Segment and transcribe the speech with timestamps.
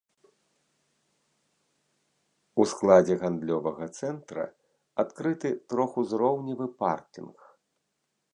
[2.63, 4.45] У складзе гандлёвага цэнтра
[5.05, 7.37] адкрыты трохузроўневы паркінг.